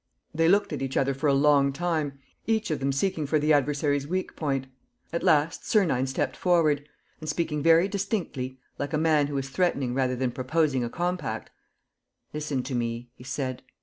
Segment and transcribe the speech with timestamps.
[0.33, 2.17] They looked at each other for a long time,
[2.47, 4.65] each of them seeking for the adversary's weak point.
[5.13, 6.89] At last, Sernine stepped forward
[7.19, 11.51] and, speaking very distinctly, like a man who is threatening rather than proposing a compact:
[12.33, 13.61] "Listen to me," he said.